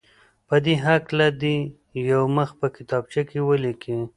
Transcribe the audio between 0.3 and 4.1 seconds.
په دې هکله دې یو مخ په کتابچه کې ولیکي.